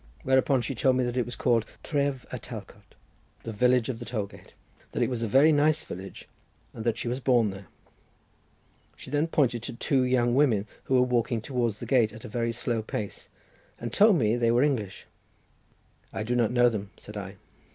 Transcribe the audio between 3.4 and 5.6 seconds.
village of the toll gate. That it was a very